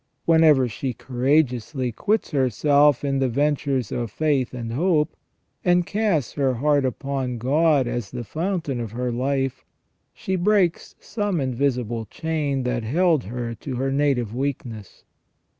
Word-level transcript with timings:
Whenever 0.25 0.67
she 0.67 0.93
courageously 0.93 1.91
quits 1.91 2.31
herself 2.31 3.03
in 3.03 3.19
the 3.19 3.29
ventures 3.29 3.91
of 3.91 4.09
faith 4.09 4.51
and 4.51 4.73
hope, 4.73 5.15
and 5.63 5.85
casts 5.85 6.33
her 6.33 6.55
heart 6.55 6.85
upon 6.85 7.37
God 7.37 7.85
as 7.85 8.09
the 8.09 8.23
fountain 8.23 8.79
of 8.79 8.93
her 8.93 9.11
life, 9.11 9.63
she 10.11 10.35
breaks 10.35 10.95
some 10.99 11.39
invisible 11.39 12.05
chain 12.07 12.63
that 12.63 12.81
held 12.81 13.25
her 13.25 13.53
to 13.53 13.75
her 13.75 13.91
native 13.91 14.33
weakness. 14.33 15.03